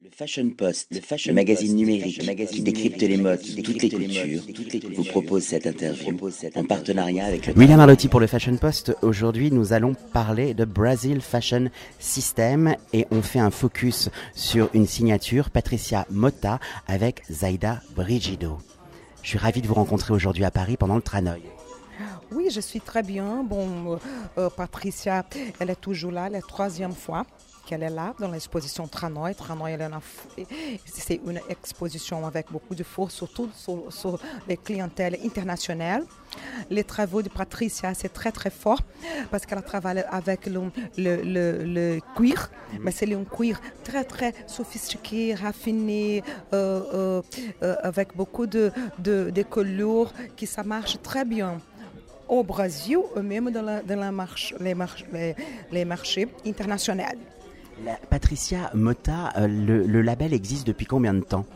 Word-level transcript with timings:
Le 0.00 0.10
Fashion 0.16 0.48
Post, 0.50 0.86
le, 0.92 1.00
fashion 1.00 1.34
magazine 1.34 1.74
numérique 1.74 2.20
qui 2.20 2.62
décrypte 2.62 3.02
les 3.02 3.16
modes, 3.16 3.40
toutes 3.64 3.82
les 3.82 3.88
cultures, 3.88 4.42
vous 4.94 5.02
propose 5.02 5.42
cette 5.42 5.66
interview 5.66 6.16
en 6.54 6.64
partenariat 6.64 7.26
avec 7.26 7.48
le... 7.48 7.54
William 7.54 7.80
Arlotti 7.80 8.06
pour 8.06 8.20
le 8.20 8.28
Fashion 8.28 8.56
Post. 8.56 8.94
Aujourd'hui, 9.02 9.50
nous 9.50 9.72
allons 9.72 9.94
parler 10.12 10.54
de 10.54 10.64
Brazil 10.64 11.20
Fashion 11.20 11.68
System 11.98 12.76
et 12.92 13.08
on 13.10 13.22
fait 13.22 13.40
un 13.40 13.50
focus 13.50 14.08
sur 14.36 14.70
une 14.72 14.86
signature, 14.86 15.50
Patricia 15.50 16.06
Motta 16.10 16.60
avec 16.86 17.24
Zaida 17.28 17.82
Brigido. 17.96 18.58
Je 19.24 19.30
suis 19.30 19.38
ravi 19.38 19.62
de 19.62 19.66
vous 19.66 19.74
rencontrer 19.74 20.14
aujourd'hui 20.14 20.44
à 20.44 20.52
Paris 20.52 20.76
pendant 20.76 20.94
le 20.94 21.02
Tranoï. 21.02 21.42
Oui, 22.30 22.50
je 22.52 22.60
suis 22.60 22.80
très 22.80 23.02
bien. 23.02 23.42
Bon, 23.42 23.94
euh, 23.94 23.96
euh, 24.38 24.48
Patricia, 24.48 25.26
elle 25.58 25.70
est 25.70 25.80
toujours 25.80 26.12
là, 26.12 26.28
la 26.28 26.40
troisième 26.40 26.92
fois 26.92 27.26
qu'elle 27.68 27.82
est 27.82 27.90
là 27.90 28.14
dans 28.18 28.30
l'exposition 28.30 28.88
Tranoï. 28.88 29.34
Tranoï, 29.34 29.76
c'est 30.86 31.20
une 31.26 31.40
exposition 31.50 32.26
avec 32.26 32.46
beaucoup 32.50 32.74
de 32.74 32.82
force, 32.82 33.14
surtout 33.14 33.50
sur, 33.90 34.18
les 34.48 34.56
clientèles 34.56 35.18
internationales. 35.22 36.04
Les 36.70 36.84
travaux 36.84 37.20
de 37.20 37.28
Patricia, 37.28 37.92
c'est 37.92 38.12
très 38.20 38.32
très 38.32 38.50
fort 38.50 38.80
parce 39.30 39.44
qu'elle 39.44 39.62
travaille 39.62 40.02
avec 40.10 40.46
le, 40.46 40.70
le, 40.96 41.98
cuir, 42.16 42.50
mhm. 42.72 42.80
mais 42.82 42.90
c'est 42.90 43.12
un 43.14 43.24
cuir 43.24 43.60
très 43.84 44.04
très 44.04 44.32
sophistiqué, 44.46 45.34
raffiné, 45.34 46.22
euh, 46.54 47.20
avec 47.90 48.16
beaucoup 48.16 48.46
de, 48.46 48.64
de, 48.98 49.30
de 49.30 49.42
couleurs 49.42 50.10
qui 50.36 50.46
ça 50.46 50.62
marche 50.62 50.96
très 51.02 51.24
bien 51.24 51.60
au 52.28 52.42
Brésil, 52.42 52.98
même 53.22 53.50
dans, 53.50 53.62
la, 53.62 53.82
dans 53.82 53.98
la 53.98 54.12
marche, 54.12 54.54
les, 54.60 54.74
les, 55.72 55.84
marchés 55.84 56.28
internationaux. 56.46 57.04
Patricia 58.10 58.70
Mota, 58.74 59.32
euh, 59.36 59.46
le, 59.46 60.02
label 60.02 60.32
existe 60.32 60.66
depuis 60.66 60.86
combien 60.86 61.14
de 61.14 61.20
temps? 61.20 61.46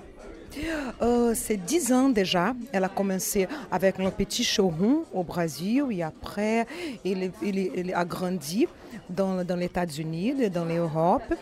Euh, 1.01 1.33
c'est 1.35 1.57
dix 1.57 1.93
ans 1.93 2.11
déjà. 2.11 2.55
Elle 2.73 2.85
a 2.85 2.89
commencé 2.89 3.49
avec 3.71 3.99
un 3.99 4.11
petit 4.11 4.45
showroom 4.45 5.05
au 5.13 5.23
Brésil 5.23 5.85
et 5.91 6.03
après, 6.03 6.67
il, 7.05 7.93
a 7.95 8.05
grandi 8.05 8.67
dans, 9.09 9.45
dans 9.45 9.57
les 9.57 9.67
États-Unis, 9.67 10.51
dans 10.51 10.65
l'Europe. 10.65 11.35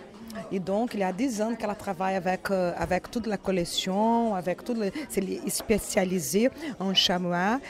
Et 0.52 0.60
donc, 0.60 0.94
il 0.94 1.00
y 1.00 1.02
a 1.02 1.12
10 1.12 1.42
ans 1.42 1.54
qu'elle 1.54 1.74
travaille 1.76 2.16
avec, 2.16 2.50
euh, 2.50 2.72
avec 2.76 3.10
toute 3.10 3.26
la 3.26 3.36
collection, 3.36 4.34
avec 4.34 4.64
tout 4.64 4.74
le, 4.74 4.90
c'est 5.08 5.22
spécialisé 5.48 6.50
en 6.78 6.94
chamois, 6.94 7.60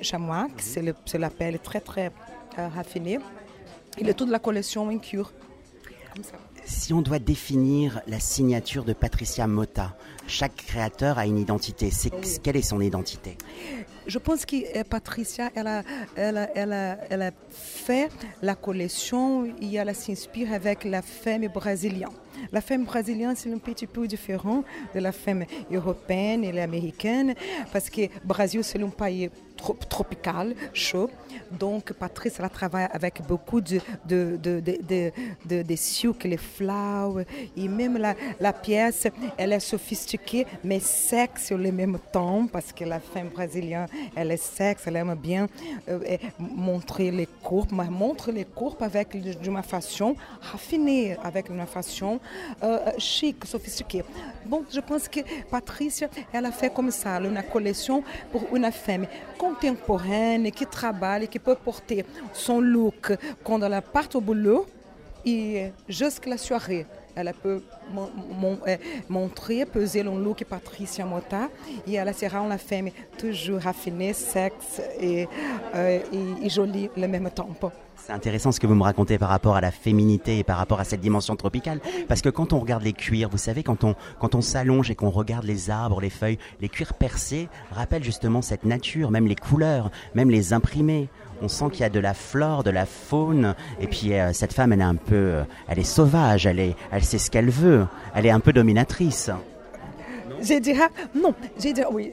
chamois 0.00 0.48
c'est 0.58 1.18
la 1.18 1.30
pelle 1.30 1.58
très 1.58 1.80
très 1.80 2.10
euh, 2.58 2.68
raffinée. 2.68 3.18
Il 3.98 4.08
a 4.08 4.14
toute 4.14 4.30
la 4.30 4.38
collection 4.38 4.88
en 4.88 4.98
cure. 4.98 5.32
Si 6.64 6.92
on 6.92 7.02
doit 7.02 7.18
définir 7.18 8.00
la 8.06 8.20
signature 8.20 8.84
de 8.84 8.92
Patricia 8.92 9.46
Motta, 9.46 9.96
chaque 10.26 10.56
créateur 10.56 11.18
a 11.18 11.26
une 11.26 11.38
identité. 11.38 11.90
quelle 12.42 12.56
est 12.56 12.62
son 12.62 12.80
identité? 12.80 13.36
Je 14.06 14.18
pense 14.18 14.44
que 14.44 14.56
euh, 14.56 14.84
Patricia, 14.84 15.50
elle 15.54 15.66
a, 15.68 15.82
elle, 16.16 16.50
elle, 16.54 16.98
elle 17.08 17.22
a 17.22 17.30
fait 17.50 18.10
la 18.42 18.54
collection 18.54 19.46
et 19.46 19.74
elle 19.74 19.94
s'inspire 19.94 20.52
avec 20.52 20.84
la 20.84 21.02
femme 21.02 21.46
brésilienne. 21.48 22.08
La 22.50 22.60
femme 22.60 22.84
brésilienne, 22.84 23.34
c'est 23.36 23.52
un 23.52 23.58
petit 23.58 23.86
peu 23.86 24.06
différent 24.06 24.64
de 24.94 25.00
la 25.00 25.12
femme 25.12 25.44
européenne 25.70 26.42
et 26.44 26.60
américaine 26.60 27.34
parce 27.72 27.88
que 27.88 28.02
le 28.02 28.08
Brésil, 28.24 28.64
c'est 28.64 28.82
un 28.82 28.88
pays 28.88 29.30
tropical, 29.88 30.54
chaud. 30.72 31.10
Donc, 31.50 31.92
Patrice, 31.92 32.38
elle 32.40 32.50
travaille 32.50 32.88
avec 32.92 33.22
beaucoup 33.26 33.60
de, 33.60 33.80
de, 34.06 34.36
de, 34.36 35.62
les 36.24 36.36
fleurs. 36.36 37.14
Et 37.56 37.68
même 37.68 37.98
la, 38.40 38.52
pièce, 38.52 39.06
elle 39.36 39.52
est 39.52 39.60
sophistiquée, 39.60 40.46
mais 40.64 40.80
sexe 40.80 41.52
au 41.52 41.58
même 41.58 41.98
temps, 42.12 42.46
parce 42.46 42.72
que 42.72 42.84
la 42.84 43.00
femme 43.00 43.28
brésilienne, 43.28 43.86
elle 44.14 44.30
est 44.30 44.36
sexe, 44.36 44.82
elle 44.86 44.96
aime 44.96 45.14
bien 45.14 45.46
euh, 45.88 46.16
montrer 46.38 47.10
les 47.10 47.28
courbes, 47.42 47.72
mais 47.72 47.90
montre 47.90 48.30
les 48.30 48.44
courbes 48.44 48.82
avec 48.82 49.16
d'une 49.40 49.62
façon 49.62 50.14
raffinée, 50.40 51.16
avec 51.22 51.48
une 51.48 51.66
façon 51.66 52.20
euh, 52.62 52.78
chic, 52.98 53.44
sophistiquée. 53.44 54.04
Bon, 54.46 54.64
je 54.72 54.80
pense 54.80 55.08
que 55.08 55.20
Patricia, 55.50 56.08
elle 56.32 56.46
a 56.46 56.52
fait 56.52 56.72
comme 56.72 56.90
ça, 56.90 57.18
une 57.18 57.42
collection 57.52 58.02
pour 58.30 58.54
une 58.54 58.70
femme 58.72 59.06
contemporaine 59.52 60.50
qui 60.50 60.66
travaille, 60.66 61.28
qui 61.28 61.38
peut 61.38 61.54
porter 61.54 62.04
son 62.32 62.60
look 62.60 63.12
quand 63.44 63.62
elle 63.62 63.82
part 63.92 64.08
au 64.14 64.20
boulot 64.20 64.66
et 65.24 65.70
jusqu'à 65.88 66.30
la 66.30 66.38
soirée. 66.38 66.86
Elle 67.14 67.32
peut 67.42 67.62
eh, 68.66 68.78
montrer, 69.08 69.66
peser 69.66 70.02
le 70.02 70.10
look 70.10 70.44
Patricia 70.44 71.04
Mota 71.04 71.48
et 71.86 71.94
elle 71.94 72.14
sera 72.14 72.38
une 72.38 72.58
femme 72.58 72.90
toujours 73.18 73.60
raffinée, 73.60 74.12
sexe 74.12 74.80
et, 75.00 75.28
euh, 75.74 76.00
et, 76.12 76.46
et 76.46 76.48
jolie 76.48 76.88
le 76.96 77.06
même 77.08 77.30
temps. 77.30 77.48
C'est 78.04 78.12
intéressant 78.12 78.50
ce 78.50 78.58
que 78.58 78.66
vous 78.66 78.74
me 78.74 78.82
racontez 78.82 79.16
par 79.16 79.28
rapport 79.28 79.54
à 79.54 79.60
la 79.60 79.70
féminité 79.70 80.38
et 80.38 80.42
par 80.44 80.56
rapport 80.56 80.80
à 80.80 80.84
cette 80.84 81.00
dimension 81.00 81.36
tropicale. 81.36 81.80
Parce 82.08 82.20
que 82.20 82.30
quand 82.30 82.52
on 82.52 82.58
regarde 82.58 82.82
les 82.82 82.92
cuirs, 82.92 83.28
vous 83.30 83.38
savez, 83.38 83.62
quand 83.62 83.84
on, 83.84 83.94
quand 84.18 84.34
on 84.34 84.40
s'allonge 84.40 84.90
et 84.90 84.96
qu'on 84.96 85.10
regarde 85.10 85.44
les 85.44 85.70
arbres, 85.70 86.00
les 86.00 86.10
feuilles, 86.10 86.38
les 86.60 86.68
cuirs 86.68 86.94
percés 86.94 87.48
rappellent 87.70 88.02
justement 88.02 88.42
cette 88.42 88.64
nature, 88.64 89.12
même 89.12 89.28
les 89.28 89.36
couleurs, 89.36 89.92
même 90.16 90.30
les 90.30 90.52
imprimés. 90.52 91.08
On 91.42 91.48
sent 91.48 91.70
qu'il 91.72 91.80
y 91.80 91.84
a 91.84 91.90
de 91.90 91.98
la 91.98 92.14
flore, 92.14 92.62
de 92.62 92.70
la 92.70 92.86
faune. 92.86 93.54
Et 93.80 93.88
puis 93.88 94.14
euh, 94.14 94.32
cette 94.32 94.52
femme, 94.52 94.72
elle 94.72 94.80
est 94.80 94.84
un 94.84 94.94
peu, 94.94 95.14
euh, 95.14 95.42
elle 95.68 95.80
est 95.80 95.84
sauvage, 95.84 96.46
elle 96.46 96.60
est, 96.60 96.76
elle 96.92 97.02
sait 97.02 97.18
ce 97.18 97.30
qu'elle 97.30 97.50
veut. 97.50 97.86
Elle 98.14 98.26
est 98.26 98.30
un 98.30 98.40
peu 98.40 98.52
dominatrice. 98.52 99.30
Je 100.42 100.54
dirais, 100.58 100.88
non, 101.14 101.34
je 101.56 101.70
dirais, 101.70 101.88
oui, 101.90 102.12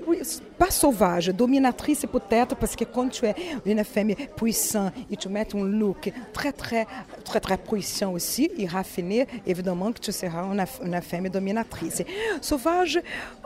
pas 0.57 0.69
sauvage, 0.69 1.27
dominatrice 1.29 2.05
peut-être, 2.11 2.55
parce 2.55 2.75
que 2.75 2.83
quand 2.83 3.09
tu 3.09 3.25
es 3.25 3.35
une 3.65 3.83
femme 3.83 4.13
puissante 4.35 4.93
et 5.09 5.17
tu 5.17 5.29
mets 5.29 5.47
un 5.55 5.63
look 5.63 6.11
très, 6.31 6.51
très, 6.51 6.85
très, 7.23 7.39
très 7.39 7.57
puissant 7.57 8.13
aussi 8.13 8.51
et 8.57 8.67
raffiné, 8.67 9.25
évidemment 9.47 9.91
que 9.91 9.99
tu 9.99 10.11
seras 10.11 10.43
une, 10.43 10.63
une 10.85 11.01
femme 11.01 11.29
dominatrice. 11.29 12.03
Sauvage, 12.41 12.99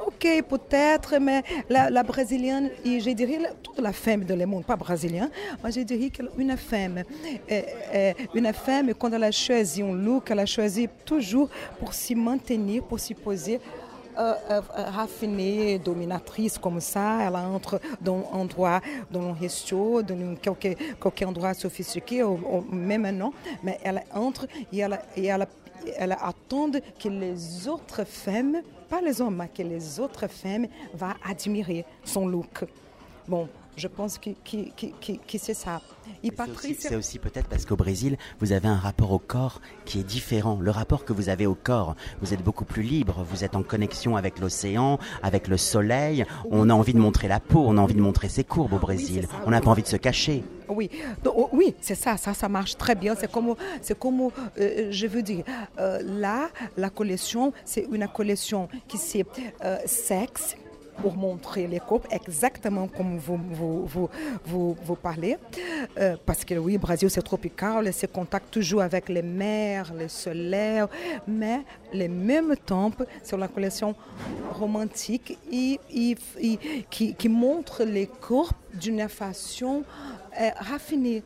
ok, 0.06 0.44
peut-être, 0.50 1.18
mais 1.20 1.44
la, 1.70 1.90
la, 1.90 2.04
brésilienne, 2.04 2.70
et 2.84 3.00
je 3.00 3.12
dirais 3.12 3.40
toute 3.62 3.80
la 3.80 3.94
femme 3.94 4.26
de 4.26 4.34
le 4.34 4.46
monde, 4.46 4.66
pas 4.66 4.76
brésilienne, 4.76 5.30
mais 5.64 5.72
je 5.72 5.82
dirais 5.82 6.10
qu'une 6.10 6.58
femme, 6.58 7.04
une 8.34 8.54
femme, 8.54 8.94
quand 8.96 9.14
elle 9.14 9.24
a 9.24 9.32
choisi 9.32 9.82
un 9.82 9.94
look, 9.94 10.30
elle 10.32 10.40
a 10.40 10.46
choisi 10.46 10.90
toujours 11.06 11.50
pour 11.80 11.94
s'y 11.94 12.16
maintenir, 12.16 12.84
pour 12.84 13.00
s'y 13.00 13.14
poser 13.14 13.60
euh, 14.18 14.34
euh, 14.50 14.62
raffinée, 14.76 15.80
dominatrice 15.80 16.58
comme 16.58 16.80
ça. 16.80 17.20
Elle 17.28 17.36
entre 17.36 17.80
dans 18.02 18.30
un 18.34 18.40
endroit, 18.40 18.82
dans 19.12 19.30
un 19.30 19.34
resto, 19.34 20.02
dans 20.02 20.36
quelque, 20.36 20.74
quelque 20.74 21.26
endroit 21.26 21.54
sophistiqué, 21.54 22.24
ou, 22.24 22.66
même 22.72 23.10
non, 23.12 23.34
mais 23.64 23.80
elle 23.84 24.04
entre 24.14 24.48
et 24.72 24.80
elle, 24.80 26.12
attend 26.12 26.72
que 26.72 27.10
les 27.10 27.68
autres 27.68 28.06
femmes, 28.06 28.62
pas 28.90 29.02
les 29.02 29.22
hommes, 29.22 29.38
mais 29.38 29.50
que 29.50 29.64
les 29.68 30.00
autres 30.00 30.28
femmes 30.28 30.68
vont 30.94 31.14
admirer 31.28 31.86
son 32.04 32.28
look. 32.28 32.66
Bon, 33.28 33.48
je 33.76 33.88
pense 33.88 34.18
que, 34.18 34.30
c'est 35.38 35.54
ça. 35.54 35.82
C'est 36.80 36.96
aussi, 36.96 37.20
peut-être 37.20 37.48
parce 37.48 37.66
qu'au 37.66 37.76
Brésil, 37.76 38.18
vous 38.40 38.52
avez 38.52 38.68
un 38.68 38.78
rapport 38.78 39.12
au 39.12 39.20
corps 39.20 39.62
qui 39.86 40.00
est 40.00 40.04
différent. 40.04 40.58
Le 40.60 40.72
rapport 40.72 41.06
que 41.06 41.14
vous 41.14 41.30
avez 41.30 41.46
au 41.46 41.56
corps, 41.56 41.96
vous 42.22 42.34
êtes 42.34 42.44
beaucoup 42.44 42.66
plus 42.66 42.84
libre, 42.84 43.26
vous 43.30 43.44
êtes 43.44 43.56
en 43.56 43.64
connexion 43.64 44.16
avec 44.16 44.40
l'océan, 44.40 45.00
avec 45.22 45.48
le 45.48 45.58
soleil. 45.58 46.26
On 46.52 46.70
a 46.70 46.74
envie 46.74 46.94
de 46.94 47.00
montrer 47.00 47.28
la 47.28 47.40
peau, 47.40 47.64
on 47.66 47.78
a 47.78 47.82
envie 47.82 47.96
de 47.96 48.02
montrer 48.02 48.30
ses 48.30 48.44
courbes 48.44 48.74
au 48.74 48.80
Brésil. 48.80 49.28
on 49.46 49.52
n'a 49.52 49.62
pas 49.62 49.72
envie 49.72 49.84
de 49.84 49.88
se 49.88 49.98
cacher. 49.98 50.44
Oui, 50.70 50.90
oh, 51.26 51.50
oui, 51.52 51.76
c'est 51.82 51.96
ça, 51.96 52.18
ça, 52.18 52.34
ça 52.34 52.50
marche 52.50 52.78
très 52.78 52.96
bien. 52.96 53.16
C'est 53.20 53.32
comme, 53.32 53.56
c'est 53.82 53.98
comme, 53.98 54.30
euh, 54.60 54.88
je 54.92 55.08
veux 55.08 55.22
dire, 55.22 55.44
euh, 55.80 56.00
là, 56.04 56.50
la 56.78 56.90
collection, 56.90 57.54
c'est 57.66 57.88
une 57.92 58.08
collection 58.08 58.68
qui 58.88 58.98
c'est 58.98 59.26
euh, 59.64 59.78
sexe, 59.86 60.56
pour 61.02 61.16
montrer 61.16 61.68
les 61.68 61.80
coupes 61.80 62.08
exactement 62.12 62.88
comme 62.88 63.18
vous, 63.18 63.40
vous, 63.50 64.10
vous, 64.46 64.78
vous, 64.84 64.96
parlez. 64.96 65.38
Euh, 65.98 66.16
parce 66.26 66.46
que 66.46 66.56
oui, 66.56 66.78
Brésil, 66.78 67.10
c'est 67.10 67.22
tropical, 67.22 67.92
c'est 67.94 68.12
contact 68.12 68.52
toujours 68.52 68.82
avec 68.82 69.10
les 69.10 69.22
mers, 69.22 69.94
le 69.94 70.08
soleil, 70.08 70.84
mais 71.28 71.62
les 71.92 72.08
mêmes 72.08 72.56
temps, 72.66 72.92
sur 73.24 73.38
la 73.38 73.48
collection 73.48 73.96
romantique 74.52 75.38
qui, 75.50 77.30
montre 77.30 77.84
les 77.84 78.08
coupes 78.08 78.52
d'une 78.74 79.08
façon 79.10 79.84
euh, 80.40 80.50
raffinée. 80.60 81.24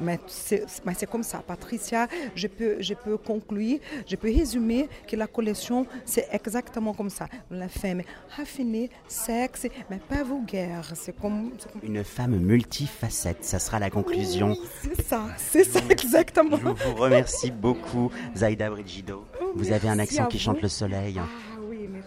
Mais 0.00 0.18
c'est 0.26 1.10
comme 1.10 1.22
ça. 1.22 1.42
Patricia, 1.46 2.08
je 2.34 2.46
peux, 2.46 2.76
je 2.80 2.94
peux 2.94 3.16
conclure, 3.16 3.78
je 4.06 4.16
peux 4.16 4.32
résumer 4.32 4.88
que 5.06 5.16
la 5.16 5.26
collection, 5.26 5.86
c'est 6.04 6.28
exactement 6.32 6.92
comme 6.94 7.10
ça. 7.10 7.26
La 7.50 7.68
femme 7.68 8.02
raffinée, 8.36 8.90
sexe, 9.06 9.66
mais 9.90 9.98
pas 9.98 10.22
vulgaire. 10.24 10.92
C'est 10.94 11.18
comme, 11.18 11.52
Une 11.82 12.04
femme 12.04 12.36
multifacette, 12.36 13.44
ça 13.44 13.58
sera 13.58 13.78
la 13.78 13.90
conclusion. 13.90 14.56
c'est 14.82 15.02
ça, 15.02 15.26
c'est 15.36 15.64
ça 15.64 15.80
exactement. 15.88 16.56
Je 16.56 16.84
vous 16.90 16.94
remercie 16.96 17.50
beaucoup, 17.50 18.10
Zaida 18.36 18.70
Brigido. 18.70 19.24
Vous 19.54 19.72
avez 19.72 19.88
un 19.88 19.98
accent 19.98 20.26
qui 20.26 20.38
chante 20.38 20.62
le 20.62 20.68
soleil. 20.68 21.20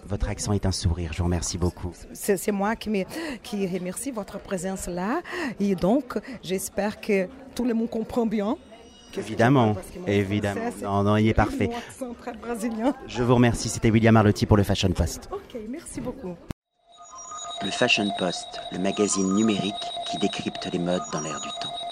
Votre 0.08 0.30
accent 0.30 0.54
est 0.54 0.66
un 0.66 0.72
sourire. 0.72 1.12
Je 1.14 1.20
vous 1.20 1.26
remercie 1.26 1.58
beaucoup. 1.58 1.92
C'est 2.14 2.38
c'est 2.38 2.52
moi 2.52 2.76
qui, 2.76 2.90
me, 2.90 3.04
qui 3.42 3.66
remercie 3.68 4.12
votre 4.12 4.40
présence 4.40 4.88
là. 4.88 5.22
Et 5.60 5.76
donc, 5.76 6.20
j'espère 6.44 7.02
que 7.02 7.28
tout 7.56 7.66
le 7.66 7.74
monde 7.74 7.90
comprend 7.90 8.26
bien. 8.26 8.58
Évidemment, 9.18 9.76
évidemment. 10.08 10.62
Non, 10.84 11.04
non, 11.04 11.18
il 11.18 11.30
est 11.30 11.34
parfait. 11.34 11.70
Je 13.08 13.24
vous 13.24 13.36
remercie. 13.36 13.70
C'était 13.70 13.90
William 13.90 14.16
Arlotti 14.18 14.46
pour 14.46 14.58
le 14.58 14.64
Fashion 14.64 14.92
Post. 14.92 15.30
Ok, 15.32 15.58
merci 15.70 16.02
beaucoup. 16.02 16.36
Le 17.64 17.72
Fashion 17.72 18.10
Post, 18.20 18.60
le 18.74 18.80
magazine 18.80 19.34
numérique 19.34 19.74
qui 20.12 20.18
décrypte 20.18 20.68
les 20.72 20.80
modes 20.80 21.02
dans 21.14 21.22
l'air 21.22 21.40
du 21.40 21.48
temps. 21.62 21.85